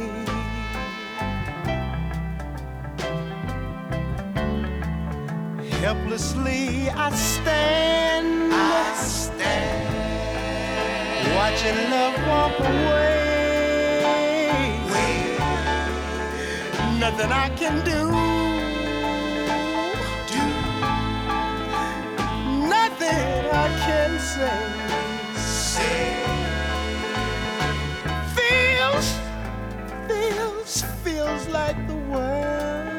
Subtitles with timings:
[5.82, 9.86] Helplessly I stand, I stand,
[11.38, 13.13] watching love walk away.
[17.14, 18.00] Nothing I can do.
[20.34, 20.44] Do.
[22.68, 24.60] Nothing I can say.
[25.36, 26.24] say.
[28.36, 29.08] Feels,
[30.08, 32.93] feels, feels like the world.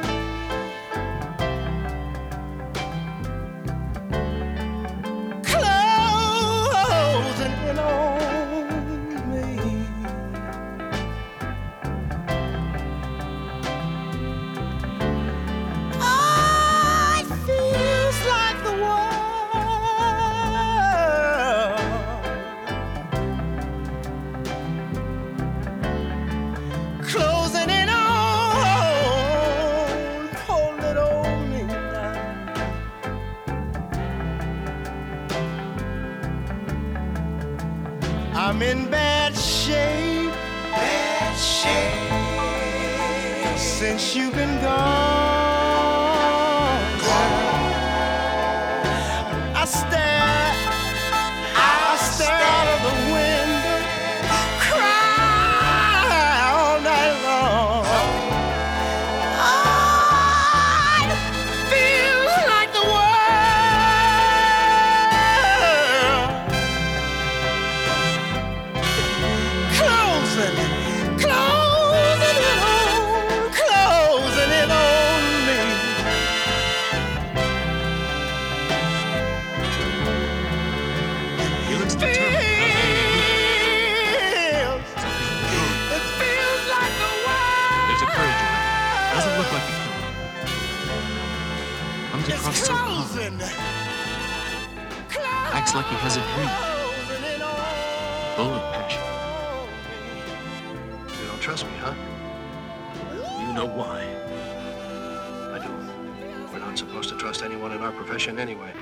[107.44, 108.72] Anyone in our profession anyway.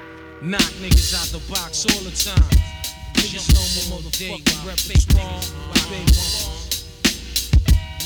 [0.40, 2.48] Knock niggas out the box all the time.
[3.14, 3.50] Niggas
[3.90, 4.78] motherfucking rep.
[4.86, 5.52] Big ones.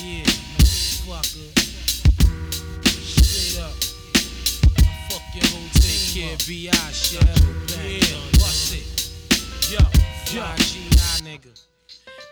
[0.00, 0.24] Yeah,
[0.56, 1.48] motherfucker.
[2.88, 3.76] Straight up.
[5.10, 6.92] Fuck your whole take care, B.I.
[6.92, 7.22] shit.
[7.22, 8.86] Yeah, bust it.
[9.70, 9.80] Yo,
[10.24, 10.56] G.I.
[11.20, 11.52] nigga.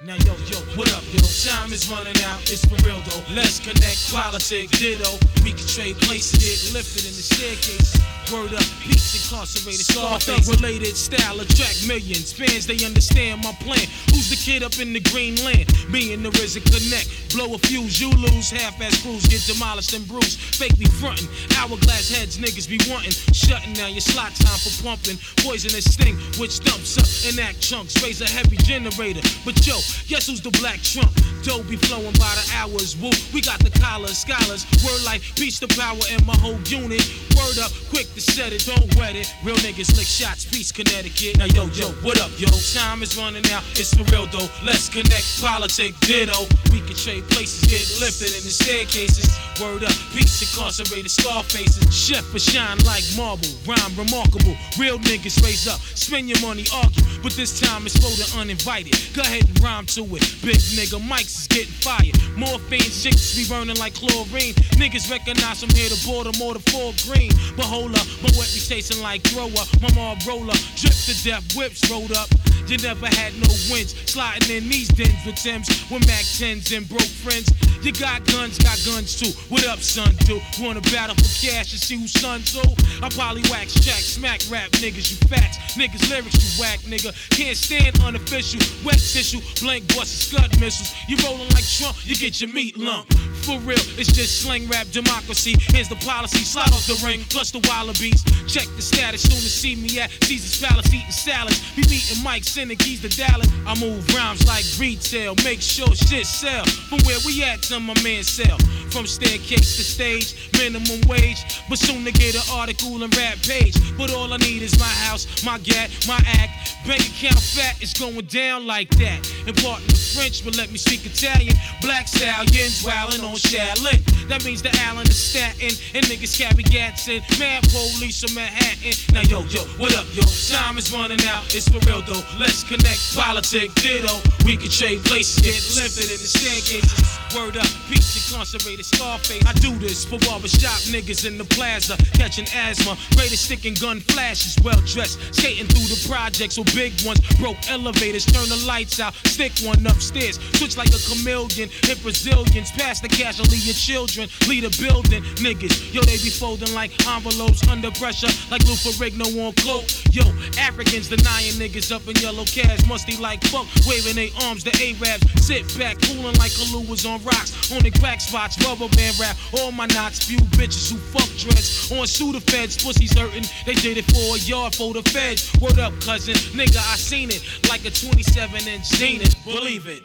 [0.02, 1.20] Now yo, yo, what up, yo?
[1.44, 3.34] Time is running out, it's for real though.
[3.34, 5.18] Let's connect, politics, ditto.
[5.42, 8.13] We can trade places, get lifted in the staircase.
[8.32, 12.32] Word up, peace incarcerated, Scarface related style attract millions.
[12.32, 13.84] Fans, they understand my plan.
[14.10, 15.68] Who's the kid up in the green land?
[15.90, 17.36] Me and the RZA connect.
[17.36, 18.50] Blow a fuse, you lose.
[18.50, 20.40] Half-ass crews get demolished and bruised.
[20.40, 21.28] Fake be frontin'.
[21.58, 23.12] Hourglass heads, niggas be wantin'.
[23.34, 25.18] Shutting down your slot time for pumping.
[25.44, 28.02] Poisonous sting, which dumps up and act chunks.
[28.02, 29.20] Raise a heavy generator.
[29.44, 29.76] But yo,
[30.08, 31.12] guess who's the black trump?
[31.44, 32.96] Dough be flowing by the hours.
[32.96, 34.64] Woo, we got the collars, scholars.
[34.80, 37.04] Word like peace to power and my whole unit.
[37.36, 39.32] Word up, quick to set it, don't wet it.
[39.42, 41.38] Real niggas lick shots, peace, Connecticut.
[41.38, 42.48] Now yo, yo, what up, yo?
[42.72, 44.48] Time is running out, it's for real though.
[44.64, 46.46] Let's connect, politic, ditto.
[46.70, 49.26] We can trade places, get lifted in the staircases.
[49.60, 51.86] Word up, peace, incarcerated scar faces.
[51.94, 54.54] Chef but shine like marble, rhyme remarkable.
[54.78, 57.02] Real niggas raise up, spend your money, argue.
[57.22, 58.94] But this time it's for the uninvited.
[59.14, 60.22] Go ahead and rhyme to it.
[60.42, 62.14] Big nigga, mics is getting fired.
[62.36, 64.54] Morphine, chicks be burning like chlorine.
[64.78, 67.32] Niggas recognize from here to Baltimore to Fort Greene.
[67.56, 69.64] But hold up, my tasting like thrower.
[69.80, 72.28] My mom roller, drip to death, whips rolled up.
[72.66, 73.94] You never had no wins.
[74.10, 77.52] Sliding in these dens with Tims, with Mac 10s and broke friends.
[77.84, 79.28] You got guns, got guns too.
[79.52, 80.14] What up, son?
[80.24, 82.62] Do wanna battle for cash and see who's son's who?
[83.04, 85.58] I probably wax track, smack rap niggas, you fats.
[85.76, 87.12] Niggas lyrics, you whack nigga.
[87.36, 88.60] Can't stand unofficial.
[88.84, 90.94] Wet tissue, blank busts, scud missiles.
[91.08, 93.12] You rolling like Trump, you get your meat lump.
[93.44, 95.54] For real, it's just slang rap democracy.
[95.68, 98.24] Here's the policy, slide off the ring, plus the wallabies.
[98.48, 101.60] Check the status, soon to see me at Caesar's Palace eating salads.
[101.76, 103.46] Be meeting Mike, sending keys to Dallas.
[103.66, 106.64] I move rhymes like retail, make sure shit sell.
[106.88, 108.56] From where we at to my man sell.
[108.88, 111.44] From staircase to stage, minimum wage.
[111.68, 113.76] But soon to get an article and rap page.
[113.98, 116.64] But all I need is my house, my gat, my act.
[116.86, 119.20] Bank account fat is going down like that.
[119.46, 121.56] Important the French, but let me speak Italian.
[121.80, 124.00] Black stallions wildin' on Shaolin.
[124.28, 125.72] That means the Island is Staten.
[125.94, 127.22] And niggas carry gats in.
[127.38, 128.94] Mad police from Manhattan.
[129.14, 130.22] Now yo, yo, what up, yo?
[130.22, 131.44] Time is running out.
[131.54, 132.22] It's for real though.
[132.38, 133.14] Let's connect.
[133.14, 134.20] Politic, ditto.
[134.44, 137.23] We can trade places, get lifted in the staircases.
[137.34, 139.42] Word up, peace incarcerated Scarface.
[139.44, 142.96] I do this for barbershop niggas in the plaza, catching asthma.
[143.16, 147.18] Greatest stick and gun flashes, well dressed, skating through the projects with big ones.
[147.42, 150.38] Broke elevators, turn the lights out, stick one upstairs.
[150.54, 155.22] Switch like a chameleon, hit Brazilians, pass the casualty your children, lead a building.
[155.42, 159.90] Niggas, yo, they be folding like envelopes under pressure, like Lou Ferrigno on cloak.
[160.14, 160.22] Yo,
[160.62, 164.62] Africans denying niggas up in yellow cabs, musty like fuck, waving their arms.
[164.62, 169.18] The Arabs sit back, cooling like Kahluas on rocks, on the crack spots, rubber band
[169.18, 169.36] rap.
[169.58, 173.44] All my knots, few bitches who fuck dreads on Sudafeds, pussies hurting.
[173.66, 175.52] They did it for a yard for the feds.
[175.60, 179.36] Word up, cousin, nigga, I seen it like a 27 inch Zenith.
[179.44, 180.02] Believe it.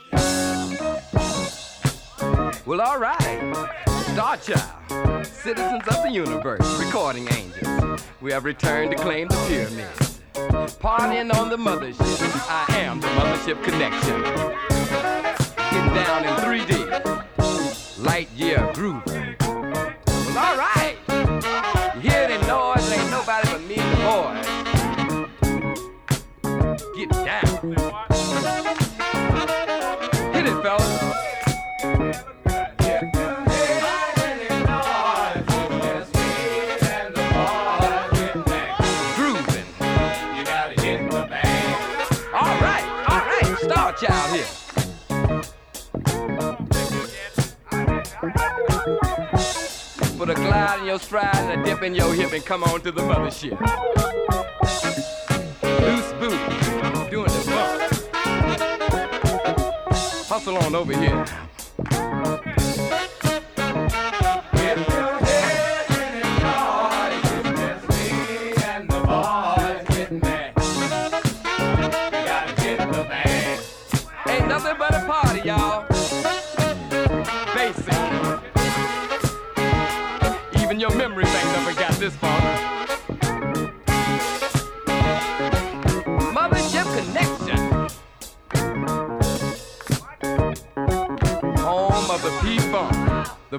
[2.66, 3.80] Well, all right.
[4.14, 8.04] Star Child, citizens of the universe, recording angels.
[8.22, 10.20] We have returned to claim the pyramids.
[10.80, 12.50] Partying on the mothership.
[12.50, 14.89] I am the mothership connection.
[15.72, 18.04] Getting down in 3D.
[18.04, 19.04] Light year groove.
[19.06, 20.58] Well, all
[50.50, 53.02] glide in your stride and a dip in your hip and come on to the
[53.02, 53.60] mothership.
[55.86, 56.40] Loose boot,
[57.12, 57.80] doing the bump.
[60.28, 61.49] Hustle on over here.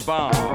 [0.00, 0.49] The bomb.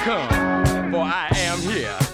[0.00, 2.09] Overcome, for I am here.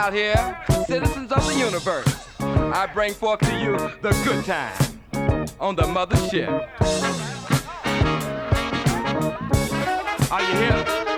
[0.00, 2.26] Child here, citizens of the universe.
[2.40, 4.98] I bring forth to you the good time
[5.60, 6.48] on the mothership.
[10.32, 11.09] Are you here?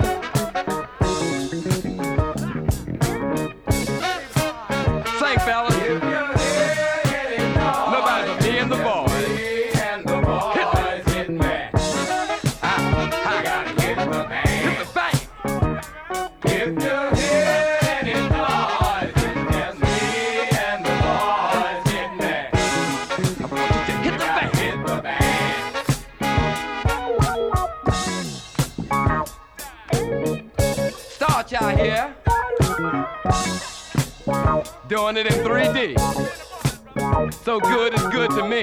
[35.82, 37.34] It in 3D.
[37.44, 38.62] So good is good to me.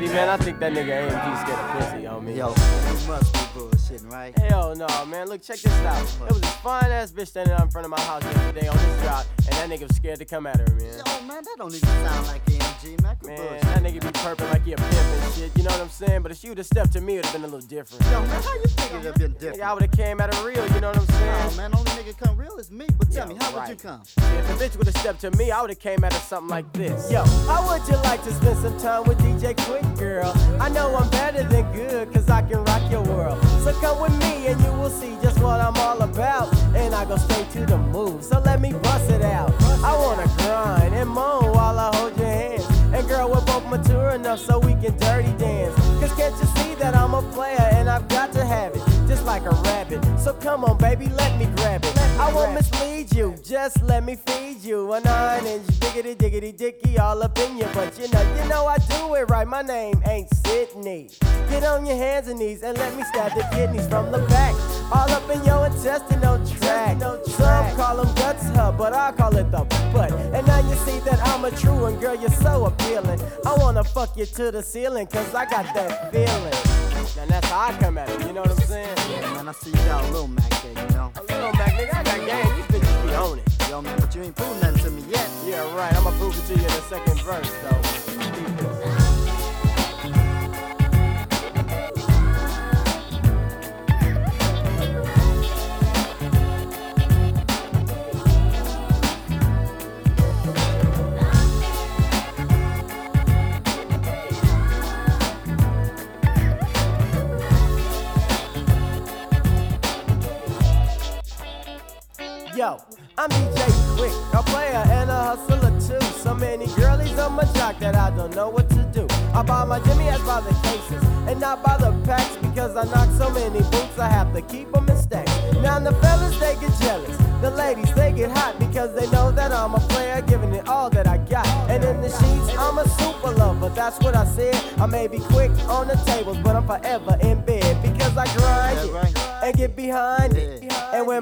[0.00, 2.36] Yo, man, I think that nigga AMG scared of pussy, homie.
[2.36, 4.36] Yo, you must be bullshitting, right?
[4.38, 5.28] Hell no, man.
[5.28, 6.02] Look, check this out.
[6.02, 8.76] It was a fine ass bitch standing out in front of my house yesterday on
[8.78, 11.02] this drop, and that nigga was scared to come at her, man.
[11.04, 12.59] Yo, man, that don't even sound like AMG,
[13.02, 13.16] man.
[13.20, 13.60] Quit Man, bullshit.
[13.62, 15.56] that nigga be purping like he a pimp and shit.
[15.56, 16.22] You know what I'm saying?
[16.22, 18.04] But if she would've stepped to me, it'd have been a little different.
[18.06, 19.58] Yo, man, how you think it'd have been different?
[19.58, 20.66] Nigga, I would've came at her real.
[20.74, 21.50] You know what I'm saying?
[21.52, 22.86] Oh, man, only nigga come real is me.
[22.98, 24.02] But tell Yo, me, how would you come?
[24.02, 27.10] If the bitch would've stepped to me, I would've came at her something like this.
[27.10, 30.32] Yo, how would you like to spend some time with DJ Quik, girl?
[30.60, 33.42] I know I'm better than good, cause I can rock your world.
[33.64, 36.52] So come with me and you will see just what I'm all about.
[36.74, 39.52] And I go straight to the move, so let me bust it out.
[39.84, 42.62] I wanna grind and moan while I hold your hand.
[42.92, 45.74] And girl, we're both mature enough so we can dirty dance.
[46.00, 48.82] Cause can't you see that I'm a player and I've got to have it?
[49.06, 50.04] Just like a rabbit.
[50.18, 51.98] So come on, baby, let me grab it.
[52.18, 54.92] I won't mislead you, just let me feed you.
[54.92, 57.66] A nine inch diggity diggity dicky all up in you.
[57.74, 59.46] But you know, you know I do it right.
[59.46, 61.10] My name ain't Sydney.
[61.48, 64.79] Get on your hands and knees and let me stab the kidneys from the back.
[64.92, 67.00] All up in your intestinal tract.
[67.30, 68.72] Some call them guts, huh?
[68.76, 70.12] But I call it the butt.
[70.34, 73.20] And now you see that I'm a true one, girl, you're so appealing.
[73.46, 76.80] I wanna fuck you to the ceiling, cause I got that feeling.
[77.18, 78.96] And that's how I come at it, you know what I'm saying?
[79.10, 81.12] Yeah, man, I see you got a little Mac there, you know?
[81.16, 83.68] A little Mac, nigga, I got game, these bitches be on it.
[83.68, 85.28] Yo, man, but you ain't proved nothing to me yet.
[85.46, 88.99] Yeah, right, I'ma prove it to you in the second verse, though.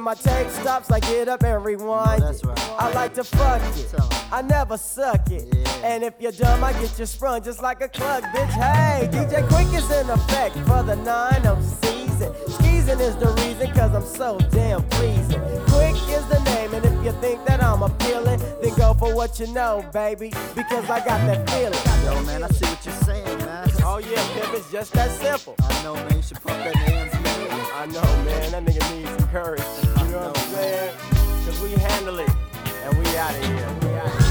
[0.09, 2.43] My tape stops, I get up and rewind oh, it.
[2.79, 3.95] I like to fuck it,
[4.33, 5.55] I never suck it.
[5.85, 8.49] And if you're dumb, I get you sprung just like a cluck, bitch.
[8.49, 12.33] Hey, DJ Quik is in effect for the 9 of season.
[12.49, 15.43] Skeezing is the reason, cause I'm so damn pleasing.
[15.69, 19.38] Quik is the name, and if you think that I'm appealing, then go for what
[19.38, 21.79] you know, baby, because I got that feeling.
[22.07, 23.69] Yo, man, I see what you're saying, man.
[23.83, 25.55] Oh yeah, pimp, it's just that simple.
[25.61, 26.17] I know, man.
[26.17, 27.29] You should pump that hands in
[27.79, 29.98] I know, man, that nigga needs some courage.
[30.11, 30.95] Know what I'm saying?
[31.45, 32.31] Cause we handle it,
[32.85, 34.27] and we out of here.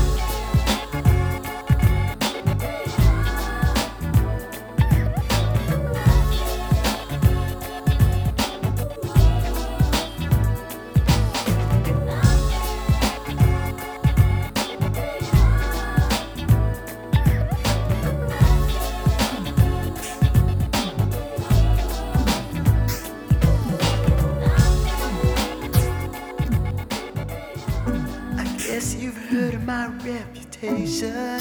[28.77, 31.39] Guess you've heard of my reputation.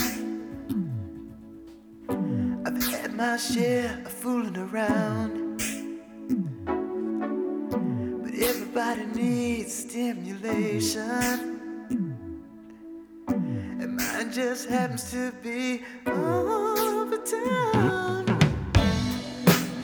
[2.65, 5.59] I've had my share of fooling around.
[8.23, 11.61] But everybody needs stimulation.
[13.29, 18.25] And mine just happens to be over town.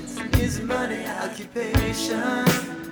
[0.03, 2.92] It's an easy money occupation.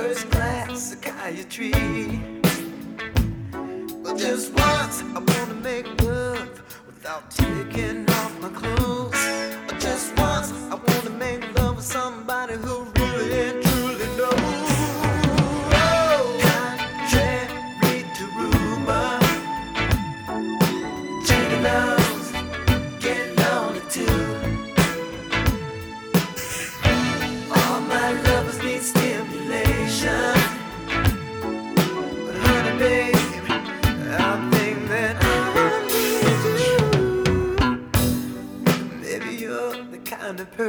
[0.00, 1.72] First class psychiatry.
[4.02, 6.48] But just once, I wanna make love
[6.86, 9.22] without taking off my clothes.
[9.68, 12.99] Or just once, I wanna make love with somebody who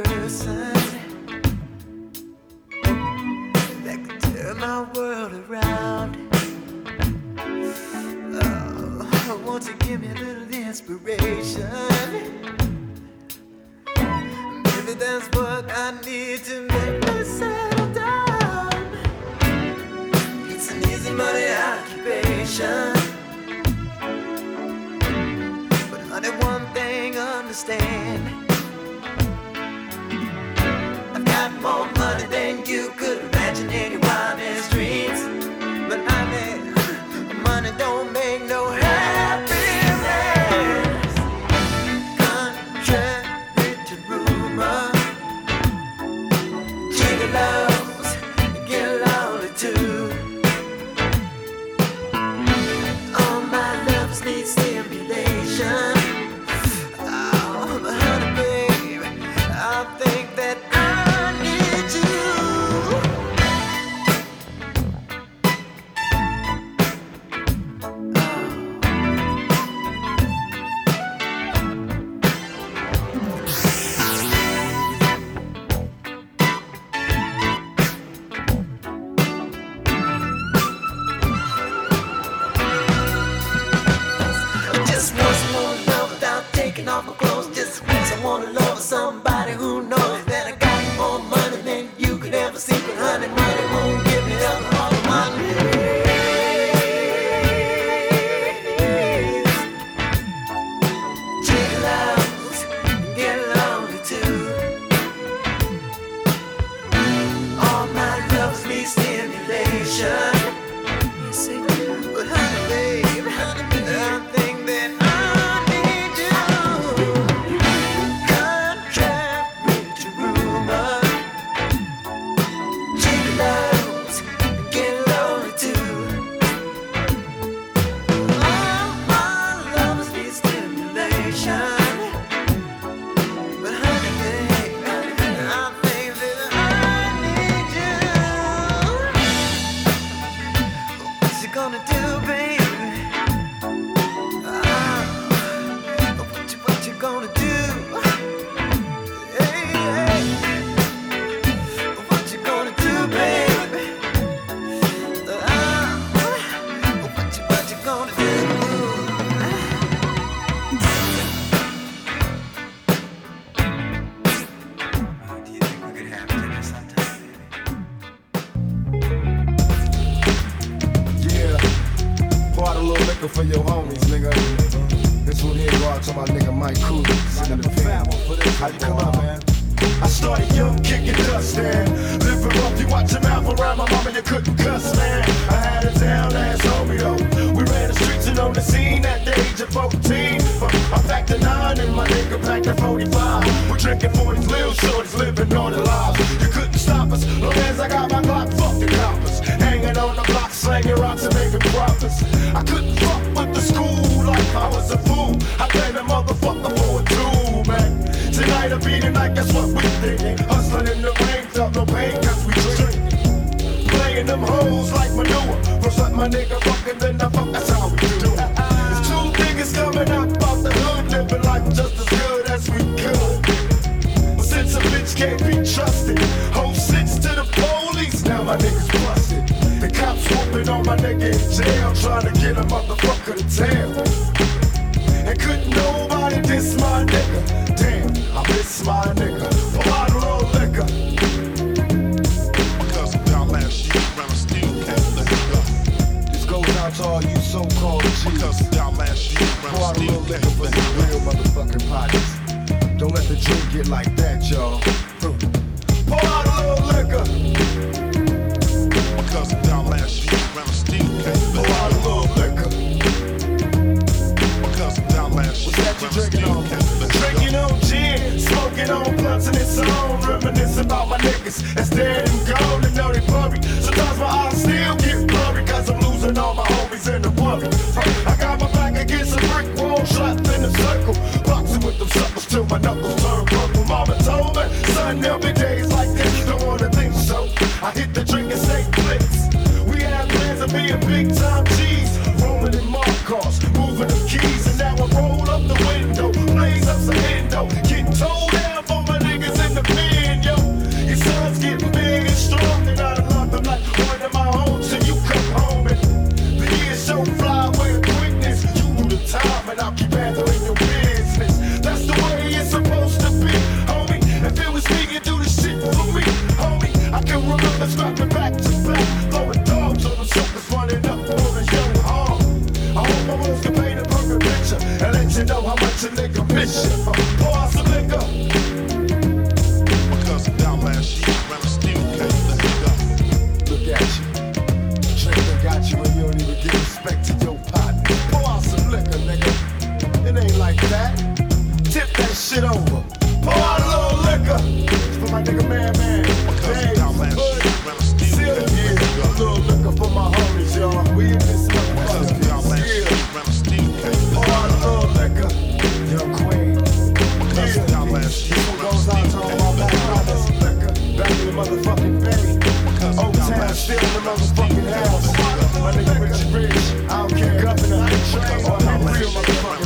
[0.00, 0.72] person
[3.84, 6.16] that could turn my world around.
[8.42, 11.68] Oh, won't you give me a little inspiration?
[14.64, 18.72] Maybe that's what I need to make me settle down.
[20.48, 22.94] It's an easy money occupation.
[25.90, 28.41] But honey, one thing understand.
[31.62, 34.01] More money than you could imagine any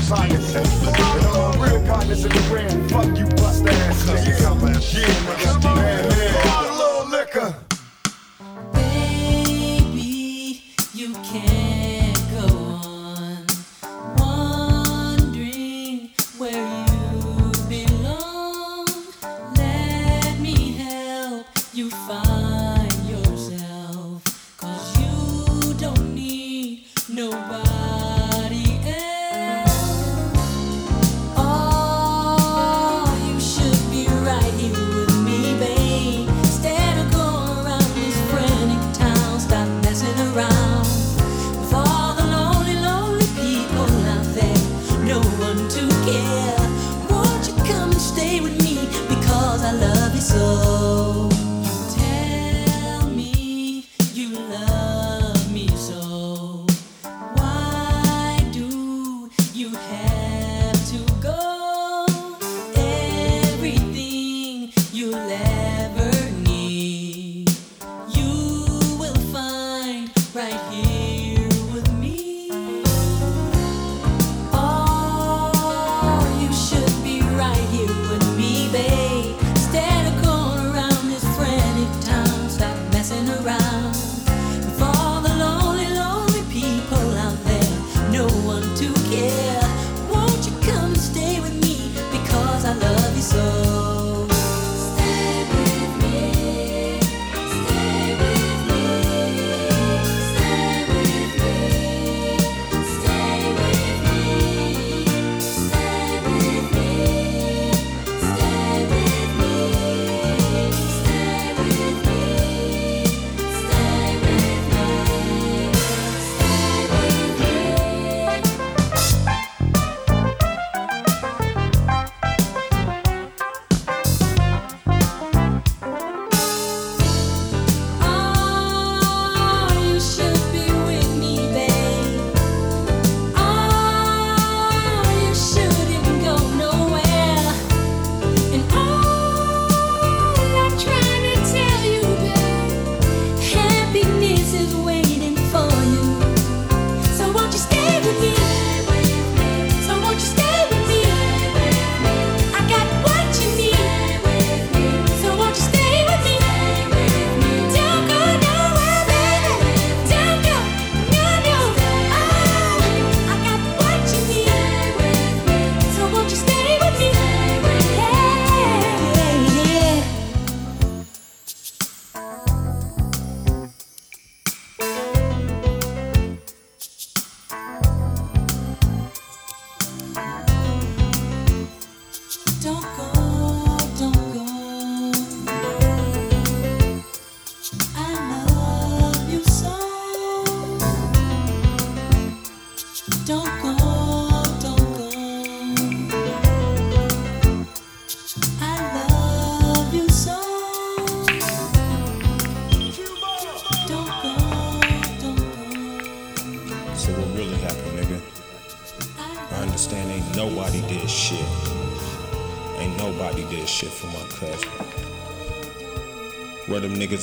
[0.08, 0.65] motherfucking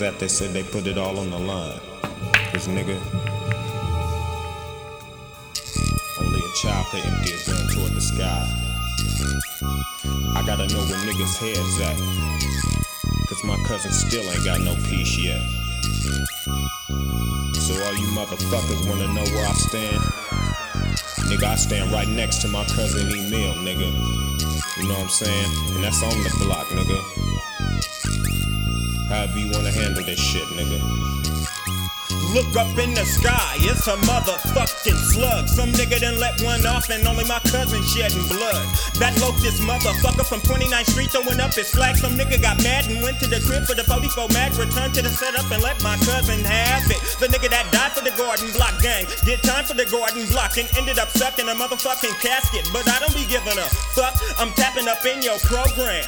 [0.04, 0.20] Where them niggas at?
[0.20, 1.80] They said they put it all on the line.
[2.52, 3.00] Cause nigga,
[6.20, 8.44] only a child could empty a gun toward the sky.
[10.36, 11.98] I gotta know where niggas' heads at.
[13.30, 15.42] Cause my cousin still ain't got no peace yet.
[17.64, 20.02] So all you motherfuckers wanna know where I stand?
[21.32, 23.90] Nigga, I stand right next to my cousin Emil, nigga.
[24.78, 25.52] You know what I'm saying?
[25.76, 27.23] And that's on the block, nigga.
[29.14, 30.82] However you wanna handle this shit, nigga.
[32.34, 35.48] Look up in the sky, it's a motherfucking slug.
[35.48, 38.66] Some nigga done let one off and only my cousin shedding blood.
[38.98, 41.96] That locust motherfucker from 29th Street throwing up his flag.
[41.96, 44.58] Some nigga got mad and went to the crib for the 44 mag.
[44.58, 46.98] Returned to the setup and let my cousin have it.
[47.22, 50.58] The nigga that died for the Gordon Block gang did time for the Gordon Block
[50.58, 52.66] and ended up sucking a motherfucking casket.
[52.74, 56.02] But I don't be giving a fuck, I'm tapping up in your program.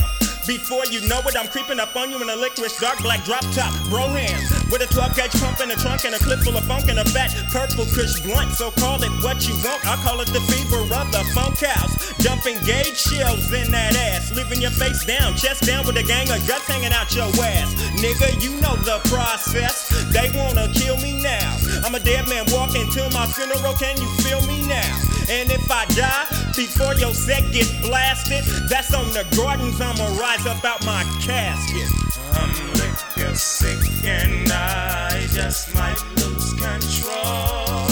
[0.47, 3.41] Before you know it, I'm creeping up on you in a licorice dark black drop
[3.51, 6.57] top, bro hands with a 12 gauge pump in the trunk and a clip full
[6.57, 8.51] of funk and a fat purple kush blunt.
[8.51, 9.85] So call it what you want.
[9.87, 11.95] I call it the fever of the funk house.
[12.19, 16.29] Dumping gauge shells in that ass, leaving your face down, chest down with a gang
[16.29, 17.71] of guts hanging out your ass.
[18.01, 19.87] Nigga, you know the process.
[20.11, 21.57] They wanna kill me now.
[21.85, 23.73] I'm a dead man walking to my funeral.
[23.79, 24.99] Can you feel me now?
[25.29, 29.79] And if I die before your set gets blasted, that's on the gardens.
[29.81, 31.89] I'ma rise up out my casket.
[32.33, 37.87] I'm liquor sick and I just might lose control.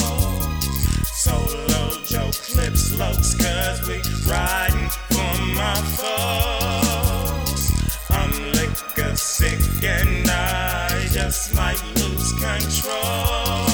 [1.04, 7.70] Solo Joe clips lopes cause we riding for my folks.
[8.10, 13.64] I'm liquor sick and I just might lose control.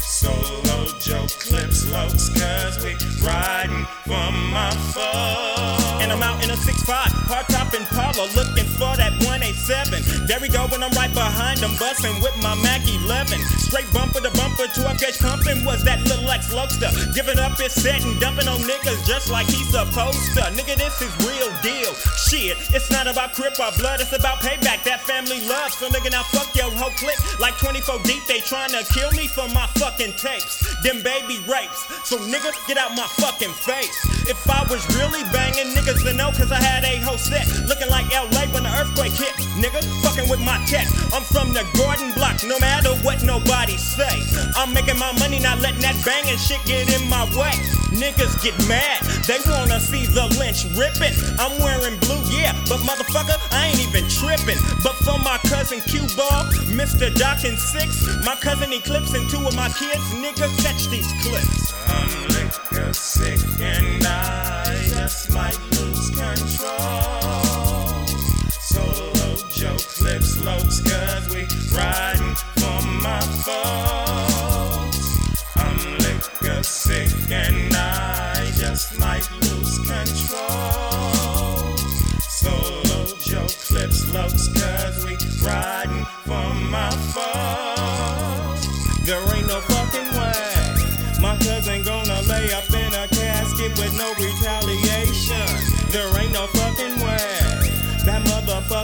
[0.00, 0.59] Solo
[1.10, 2.94] Joe clips lopes cause we
[3.26, 5.90] riding for my folks.
[5.98, 6.86] And I'm out in a 6'5,
[7.26, 10.26] hard top Impala, looking for that 187.
[10.30, 13.42] There we go, when I'm right behind them, busting with my Mac 11.
[13.58, 16.90] Straight bumper to bumper, 12 gauge pumping was that little ex Loaster.
[17.10, 20.46] Giving up his set and dumping on niggas just like he's supposed to.
[20.54, 21.90] Nigga, this is real deal.
[22.22, 25.74] Shit, it's not about crip or blood, it's about payback, that family love.
[25.74, 27.18] So nigga, now fuck your whole clique.
[27.42, 30.62] Like 24 deep, they trying to kill me for my fucking tapes.
[30.86, 31.86] Them baby rapes.
[32.08, 33.96] So nigga, get out my fucking face.
[34.28, 37.46] If I was really banging, niggas to know cause I had a whole set.
[37.68, 39.34] Looking like LA when the earthquake hit.
[39.56, 40.86] Nigga, fucking with my tech.
[41.12, 44.22] I'm from the Gordon block, no matter what nobody say.
[44.56, 47.54] I'm making my money, not letting that banging shit get in my way.
[47.90, 51.14] Niggas get mad, they wanna see the lynch ripping.
[51.38, 54.58] I'm wearing blue, yeah, but motherfucker, I ain't even tripping.
[54.82, 57.10] But for my cousin Q Ball, Mr.
[57.44, 61.72] And Six, my cousin Eclipse and two of my kids, nigga, catch these clips.
[61.86, 68.06] I'm liquor sick and I just might lose control.
[68.50, 74.98] Solo Joe clips lopes cause we riding for my folks.
[75.56, 81.76] I'm liquor sick and I just might lose control.
[82.18, 88.66] Solo Joe clips lopes cause we riding for my folks.
[89.06, 89.39] There ain't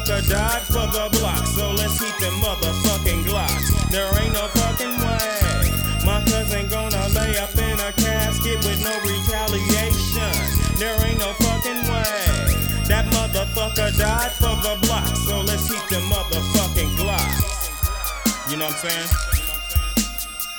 [0.07, 3.91] motherfucker died for the block, so let's heat them motherfucking glocks.
[3.91, 5.71] There ain't no fucking way.
[6.07, 10.79] My cousin gonna lay up in a casket with no retaliation.
[10.79, 12.87] There ain't no fucking way.
[12.87, 18.51] That motherfucker died for the block, so let's heat them motherfucking glocks.
[18.51, 19.09] You know what I'm saying?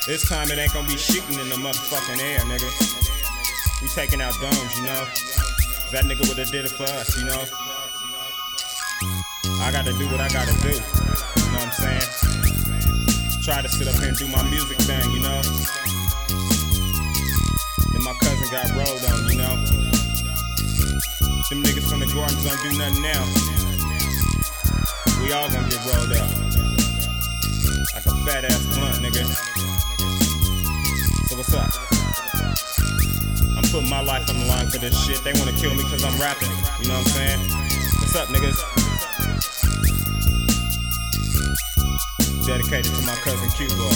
[0.08, 2.68] This time it ain't gonna be shooting in the motherfucking air, nigga.
[3.82, 5.06] We taking out domes, you know.
[5.92, 7.67] That nigga would've did it for us, you know.
[9.60, 10.70] I gotta do what I gotta do.
[10.70, 10.80] You
[11.52, 12.08] know what I'm saying?
[13.44, 15.42] Try to sit up here and do my music thing, you know.
[17.92, 19.56] Then my cousin got rolled on, you know.
[21.50, 23.24] Them niggas from the gardens don't do nothing now.
[25.24, 26.30] We all gonna get rolled up.
[27.96, 29.26] Like a fat ass blunt, nigga.
[31.28, 31.72] So what's up?
[33.58, 35.24] I'm putting my life on the line for this shit.
[35.24, 36.50] They wanna kill me cause I'm rapping.
[36.82, 37.40] You know what I'm saying?
[38.00, 38.97] What's up, niggas?
[42.48, 43.92] Dedicated to my cousin Q Ball.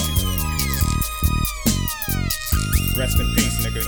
[2.97, 3.81] Rest in peace, nigga.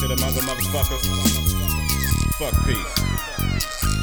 [0.00, 1.04] To the mother motherfuckers.
[2.38, 3.95] Fuck peace.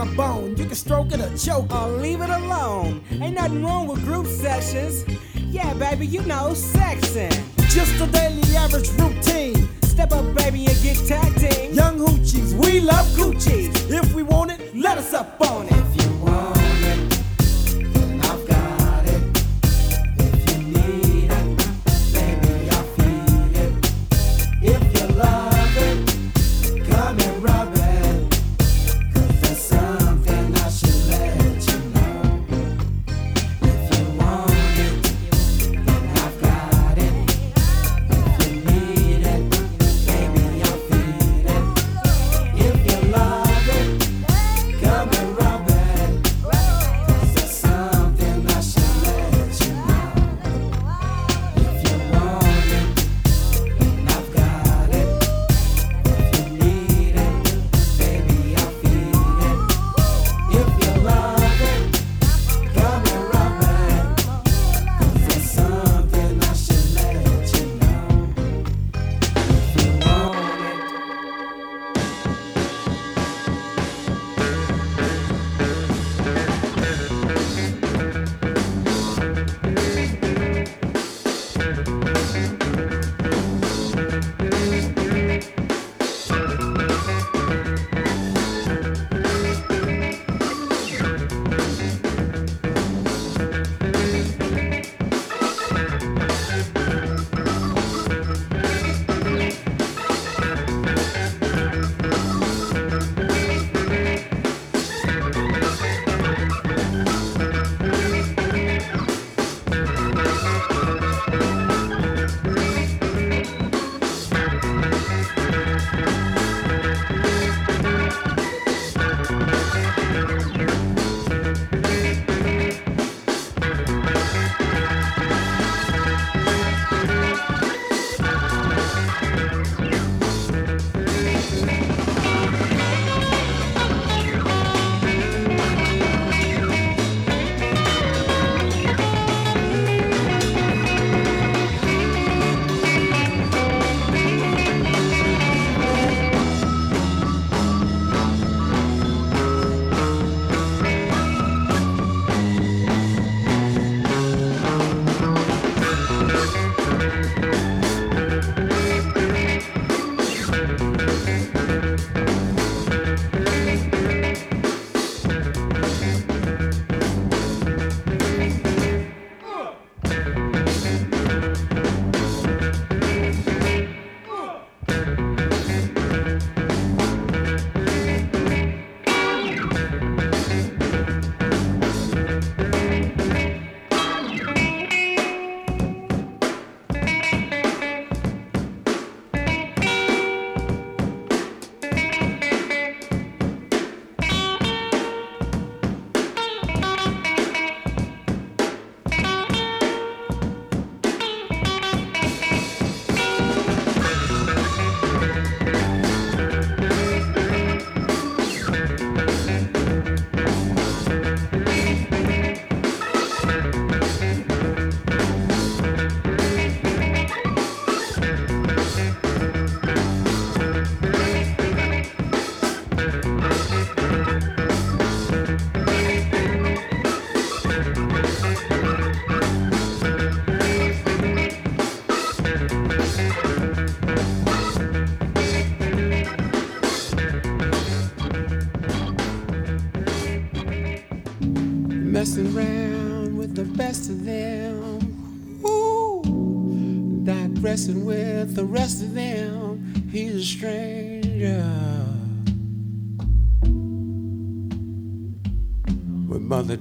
[0.00, 0.56] on a bone.
[0.56, 1.72] You can stroke it or choke.
[1.74, 3.02] Or leave it alone.
[3.10, 5.04] Ain't nothing wrong with group sessions.
[5.34, 7.32] Yeah, baby, you know, sexing.
[7.70, 9.68] Just a daily average routine.
[9.82, 11.74] Step up, baby, and get tagged in.
[11.74, 13.90] Young hoochies, we love coochies.
[13.90, 16.07] If we want it, let us up on it.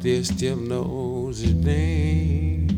[0.07, 2.69] Mother still knows his name.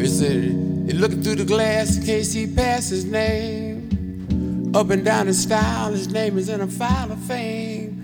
[0.00, 4.72] He said, he looking through the glass in case he passed his name.
[4.74, 7.98] Up and down in style, his name is in a file of fame.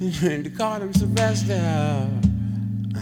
[0.22, 2.08] And they call him Sylvester.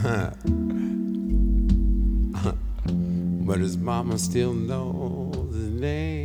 [3.46, 6.19] but his mama still knows his name.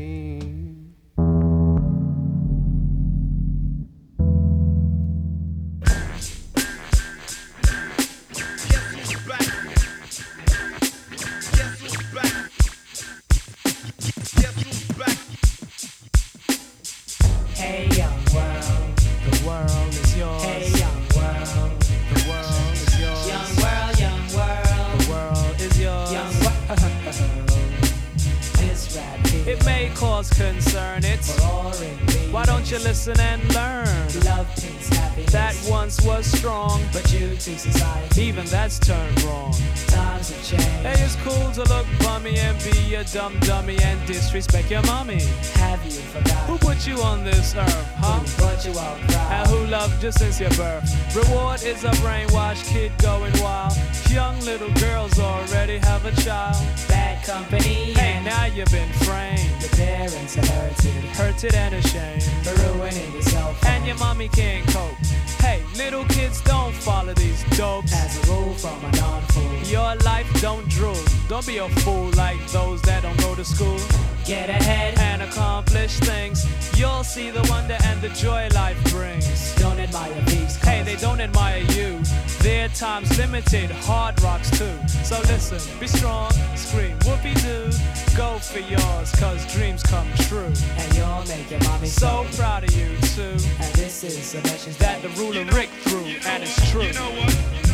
[44.36, 45.22] Disrespect your mommy.
[45.56, 46.48] Have you forgotten?
[46.48, 48.20] Who put you on this earth, huh?
[48.20, 49.00] Who brought you out
[49.32, 50.84] And who loved you since your birth?
[51.16, 53.74] Reward is a brainwashed kid going wild.
[54.10, 56.58] Young little girls already have a child.
[56.90, 57.94] Bad company.
[57.94, 59.62] Hey, now you've been framed.
[59.62, 61.04] The parents are hurted.
[61.16, 62.24] Hurted and ashamed.
[62.44, 63.64] For ruining yourself.
[63.66, 64.98] And your mommy can't cope.
[65.40, 67.94] Hey, little kids don't follow these dopes.
[67.94, 69.72] As a rule from a non-fool.
[69.72, 71.04] Your life don't drool.
[71.30, 73.80] Don't be a fool like those that don't go to school.
[74.26, 76.48] Get ahead and accomplish things.
[76.76, 79.54] You'll see the wonder and the joy life brings.
[79.58, 80.56] Don't admire these.
[80.56, 82.02] Hey, they don't admire you.
[82.40, 84.76] Their time's limited, hard rocks too.
[85.04, 87.70] So listen, be strong, scream whoopee doo.
[88.18, 90.52] Go for yours, cause dreams come true.
[90.78, 93.38] And you'll make your mommy so proud of you too.
[93.62, 96.82] And this is the message that the ruler Rick threw, and it's true.
[96.82, 97.65] You know what?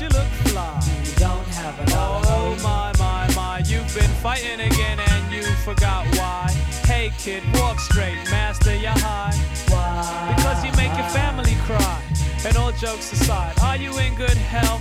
[0.00, 0.80] Hey, you look fly?
[1.04, 6.06] You don't have another Oh my, my, my, you've been fighting again and you forgot
[6.16, 6.48] why.
[6.86, 9.36] Hey kid, walk straight, master your high.
[9.68, 10.32] Why?
[10.34, 12.02] Because you make your family cry.
[12.46, 14.80] And all jokes aside, are you in good health?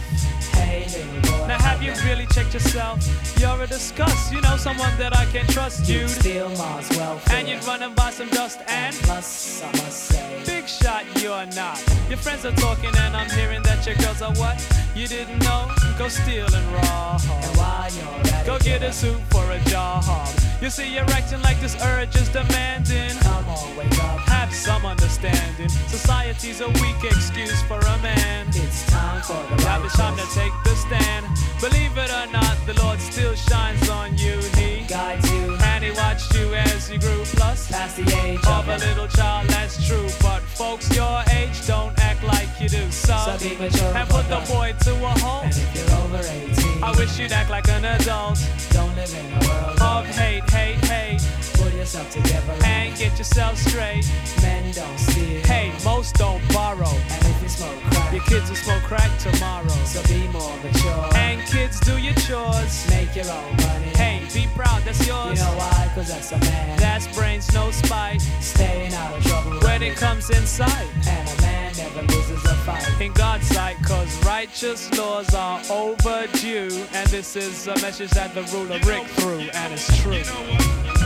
[0.53, 0.88] Hey,
[1.24, 1.47] boy.
[1.47, 3.03] Now have you really checked yourself?
[3.41, 6.07] You're a disgust, you know someone that I can trust you.
[6.07, 7.36] Steal Mars welfare.
[7.36, 11.45] And you'd run and buy some dust and plus I must say Big shot you're
[11.47, 11.78] not.
[12.07, 14.57] Your friends are talking and I'm hearing that your girls are what?
[15.00, 15.72] You didn't know?
[15.97, 17.22] Go steal and rob.
[17.24, 20.04] And while you're at Go it, get a suit for a job.
[20.62, 23.16] You see, you're acting like this urge is demanding.
[23.22, 24.20] Come on, wake up.
[24.28, 25.70] Have some understanding.
[25.88, 28.47] Society's a weak excuse for a man.
[28.50, 31.26] It's time for the Now it's time to take the stand.
[31.62, 34.36] Believe it or not, the Lord still shines on you.
[34.60, 37.24] He guides you, and He watched you as you grew.
[37.24, 40.10] Plus, past the age of a little child, that's true.
[40.22, 41.99] But folks your age don't
[42.70, 42.91] do.
[42.91, 43.32] So, So
[43.95, 45.45] and put the boy to a halt.
[45.45, 48.39] And if you're over 18, I wish you'd act like an adult.
[48.72, 51.22] don't live in a world Of hate, hate, hate,
[51.80, 54.05] yourself together and get yourself straight.
[54.41, 55.41] Men don't steal.
[55.45, 56.86] Hey, most don't borrow.
[56.86, 59.69] And if you smoke crack, Your kids will smoke crack tomorrow.
[59.86, 61.09] so be more mature.
[61.15, 62.86] And kids, do your chores.
[62.89, 63.91] Make your own money.
[63.95, 65.25] Hey, be proud, that's yours.
[65.25, 65.39] You yours.
[65.39, 65.91] know why?
[65.95, 66.77] Cause that's a man.
[66.80, 68.21] That's brains, no spite.
[68.41, 69.59] Staying out of trouble.
[69.61, 70.88] When it comes in sight.
[71.07, 72.86] And a man never loses a fight.
[72.99, 76.69] In God's sight, cause righteous laws are overdue.
[76.93, 80.99] And this is a message that the ruler Rick threw, and it's true.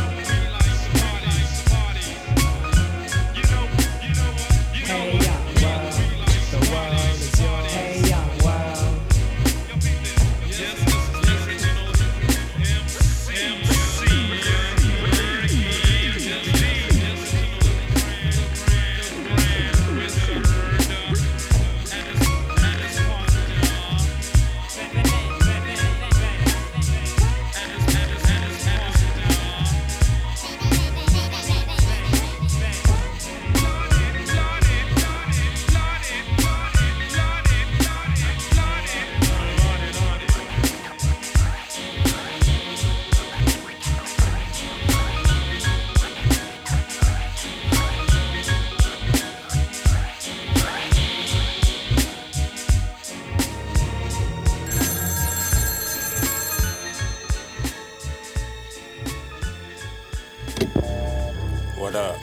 [61.76, 62.17] What up?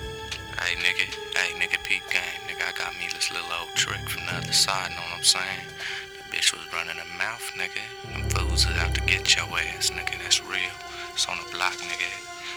[0.63, 1.11] Hey, nigga.
[1.37, 2.41] Hey, nigga, peep game.
[2.47, 5.25] Nigga, I got me this little old trick from the other side, know what I'm
[5.25, 5.67] saying?
[6.17, 7.83] The bitch was running her mouth, nigga.
[8.13, 10.23] Them fools is out to get your ass, nigga.
[10.23, 10.75] That's real.
[11.13, 12.09] It's on the block, nigga.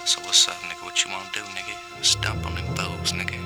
[0.05, 0.85] So what's up, nigga?
[0.85, 2.05] What you wanna do, nigga?
[2.05, 3.42] Stomp on them fools, nigga.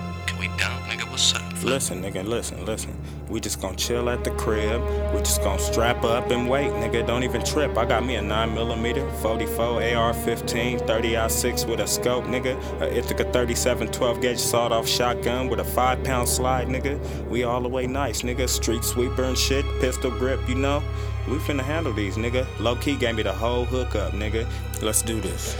[1.17, 1.63] What's up?
[1.63, 2.95] Listen, nigga, listen, listen.
[3.27, 4.79] We just gonna chill at the crib.
[5.15, 7.07] We just gonna strap up and wait, nigga.
[7.07, 7.75] Don't even trip.
[7.75, 12.55] I got me a 9mm, 44, AR 15, 30 6 with a scope, nigga.
[12.81, 16.99] A Ithaca 37, 12 gauge sawed off shotgun with a 5 pound slide, nigga.
[17.27, 18.47] We all the way nice, nigga.
[18.47, 20.83] Street sweeper and shit, pistol grip, you know.
[21.27, 22.45] We finna handle these, nigga.
[22.59, 24.47] Low key gave me the whole hookup, nigga.
[24.83, 25.55] Let's do this.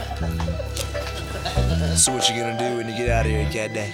[2.00, 3.92] So what you gonna do when you get out of here, cat day?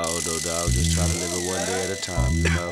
[0.00, 0.70] Oh no, dog.
[0.70, 2.70] Just trying to live it one day at a time, you know.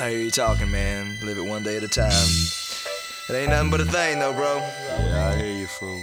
[0.00, 1.18] I hear you talking, man.
[1.22, 2.26] Live it one day at a time.
[3.28, 4.56] It ain't nothing but a thing, though, bro.
[4.56, 6.00] Yeah, I hear you, fool.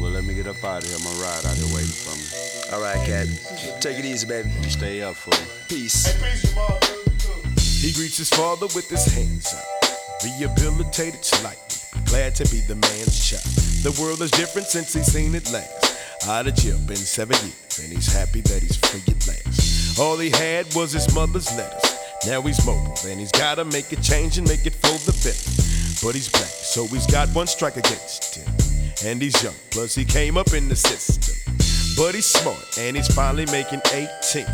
[0.00, 0.98] Well, let me get up out of here.
[1.04, 2.74] My ride out here waiting for me.
[2.74, 3.28] All right, cat.
[3.80, 4.50] Take it easy, baby.
[4.68, 5.38] Stay up, fool.
[5.68, 6.10] Peace.
[7.80, 12.02] He greets his father with his hands up, rehabilitated slightly.
[12.06, 13.44] Glad to be the man's child.
[13.84, 15.94] The world is different since he's seen it last.
[16.26, 20.00] Out of jail, been seven years, and he's happy that he's free at last.
[20.00, 21.98] All he had was his mother's letters.
[22.26, 25.50] Now he's mobile, and he's gotta make a change and make it for the better.
[26.02, 28.48] But he's black, so he's got one strike against him.
[29.04, 31.36] And he's young, plus he came up in the system.
[31.94, 34.46] But he's smart, and he's finally making 18.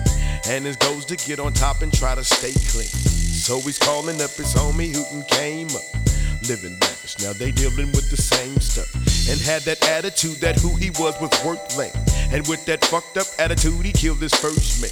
[0.49, 2.91] And his goal's to get on top and try to stay clean.
[2.91, 6.00] So he's calling up his homie who came up.
[6.49, 8.89] Living lavish, now they dealing with the same stuff.
[9.29, 11.93] And had that attitude that who he was was worth lame.
[12.33, 14.91] And with that fucked up attitude, he killed his first man.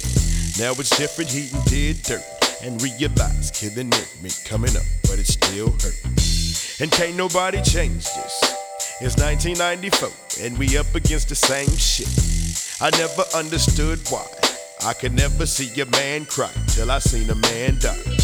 [0.59, 2.23] Now it's different, he did dirt.
[2.61, 5.99] And realized killing it meant coming up, but it still hurt.
[6.81, 8.59] And can't nobody change this.
[9.01, 12.09] It's 1994, and we up against the same shit.
[12.81, 14.27] I never understood why.
[14.85, 18.18] I could never see a man cry till I seen a man die.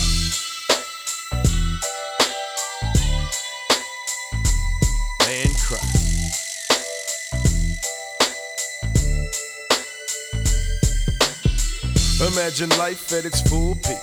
[12.36, 13.98] Imagine life at its full peak.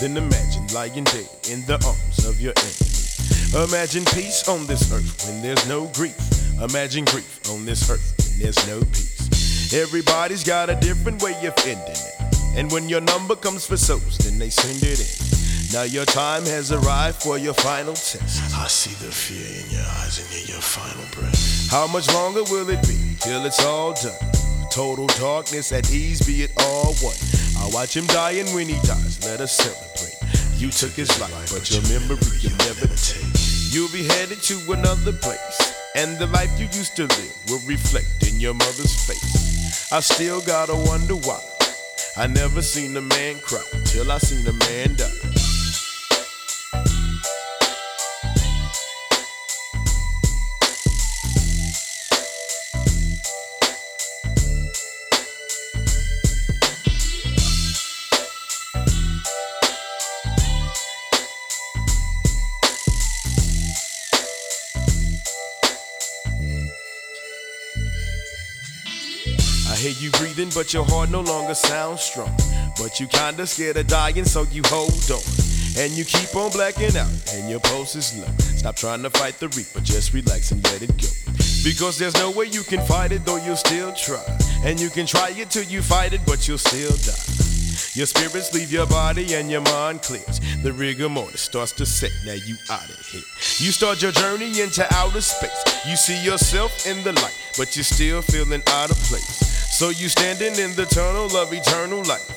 [0.00, 3.64] Then imagine lying dead in the arms of your enemy.
[3.64, 6.18] Imagine peace on this earth when there's no grief.
[6.60, 9.72] Imagine grief on this earth when there's no peace.
[9.72, 12.58] Everybody's got a different way of ending it.
[12.58, 15.72] And when your number comes for souls, then they send it in.
[15.72, 18.52] Now your time has arrived for your final test.
[18.52, 21.70] I see the fear in your eyes and hear your final breath.
[21.70, 24.49] How much longer will it be till it's all done?
[24.70, 27.16] Total darkness at ease, be it all one.
[27.58, 30.14] I watch him die, and when he dies, let us celebrate.
[30.60, 33.26] You took his life, but your memory you'll never take.
[33.72, 38.26] You'll be headed to another place, and the life you used to live will reflect
[38.28, 39.92] in your mother's face.
[39.92, 41.40] I still gotta wonder why.
[42.16, 45.19] I never seen a man cry till I seen a man die.
[70.54, 72.34] But your heart no longer sounds strong.
[72.78, 75.22] But you kinda scared of dying, so you hold on.
[75.76, 78.26] And you keep on blacking out, and your pulse is low.
[78.56, 81.08] Stop trying to fight the reaper, just relax and let it go.
[81.62, 84.24] Because there's no way you can fight it, though you'll still try.
[84.64, 87.40] And you can try it till you fight it, but you'll still die.
[87.94, 90.40] Your spirits leave your body and your mind clears.
[90.62, 93.22] The rigor mortis starts to set, now you out of here.
[93.58, 95.64] You start your journey into outer space.
[95.86, 99.49] You see yourself in the light, but you're still feeling out of place.
[99.70, 102.28] So you standing in the tunnel of eternal life.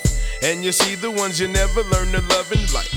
[0.43, 2.91] And you see the ones you never learn to love in life.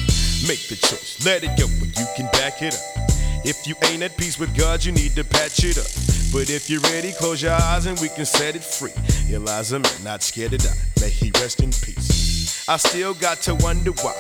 [0.47, 3.07] Make the choice, let it go, but you can back it up.
[3.45, 5.87] If you ain't at peace with God, you need to patch it up.
[6.33, 8.93] But if you're ready, close your eyes and we can set it free.
[9.33, 10.75] Eliza, man, not scared to die.
[11.01, 12.69] May he rest in peace.
[12.69, 14.15] I still got to wonder why.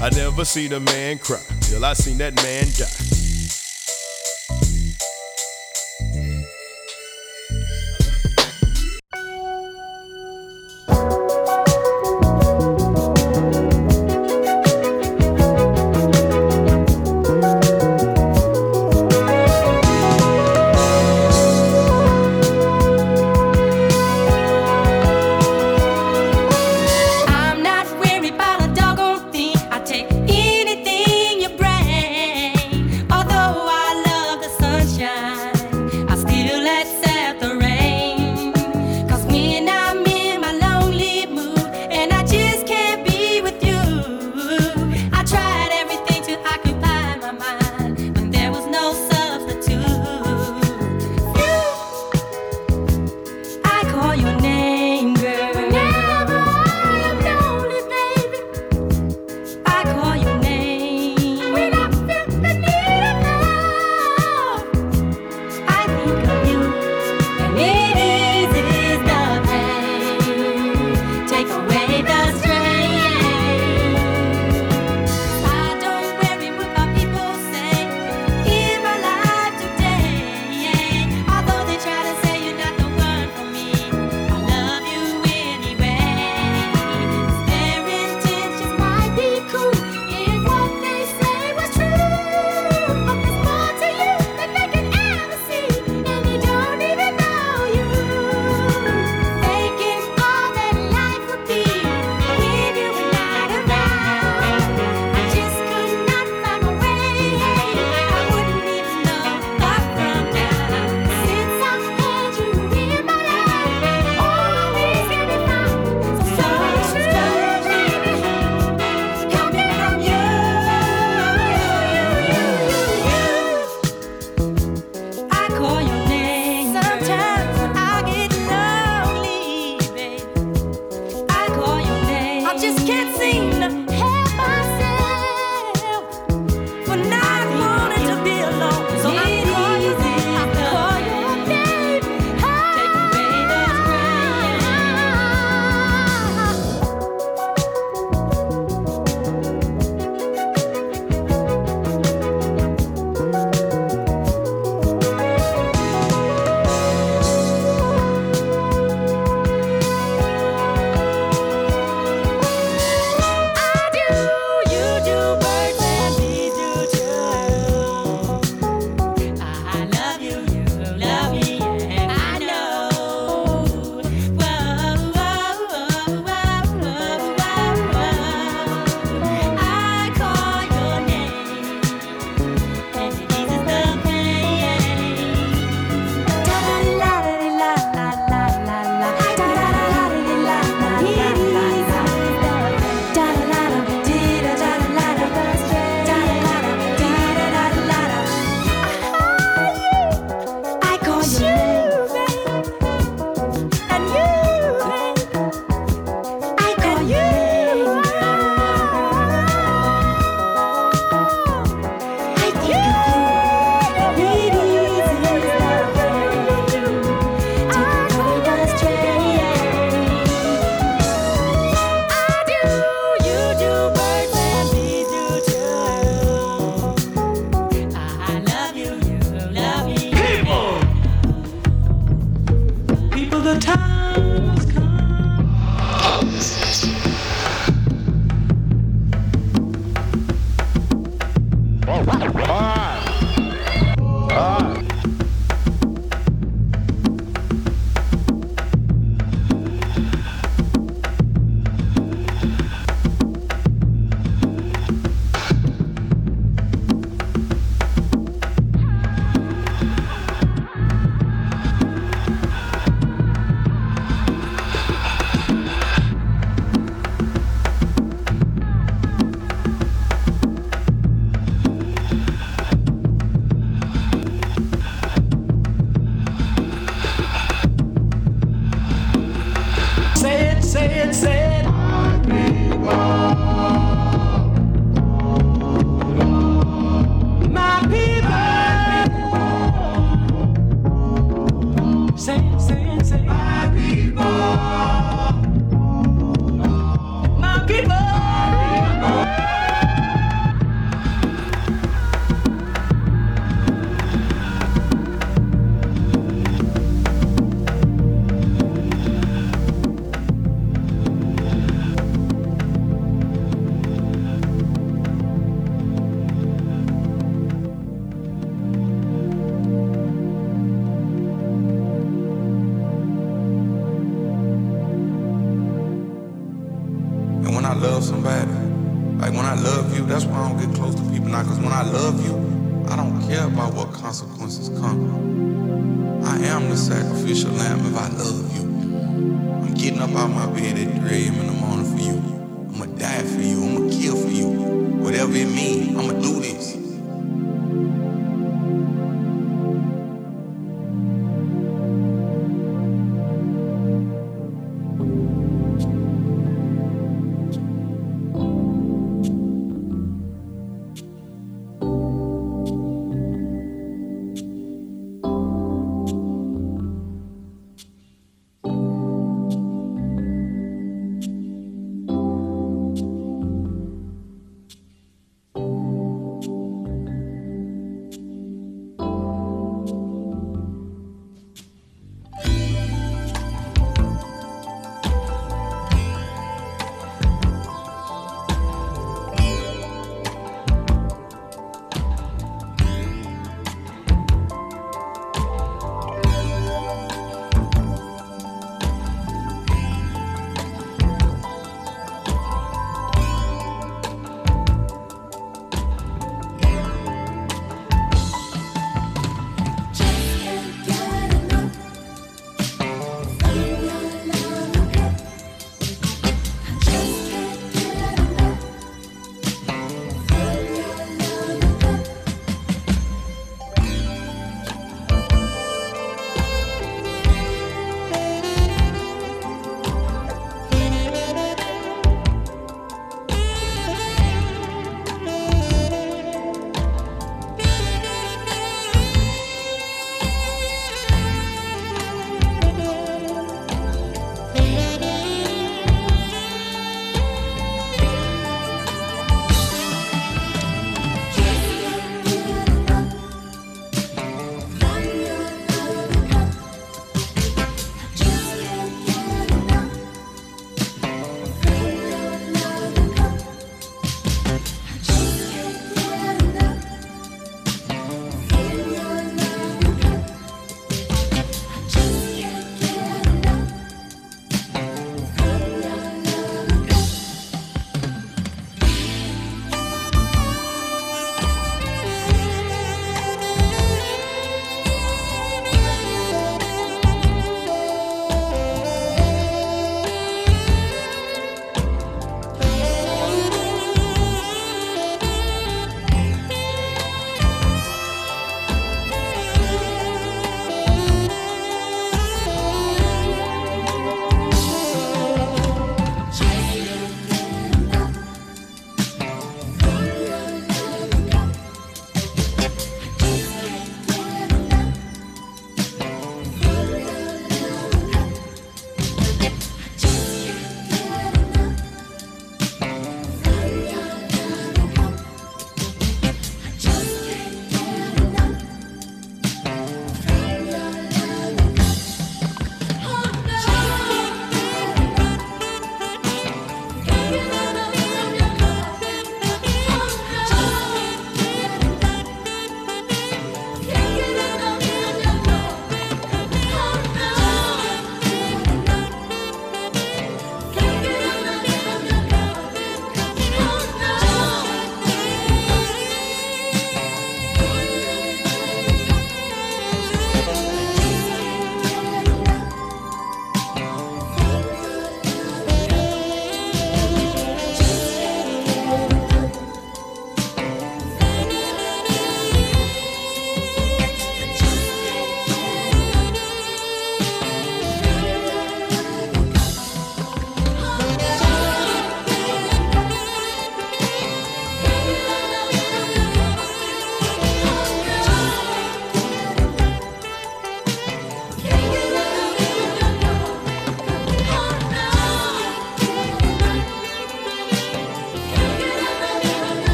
[0.00, 3.17] I never seen a man cry till I seen that man die.